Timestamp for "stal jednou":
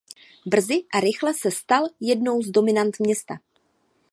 1.51-2.41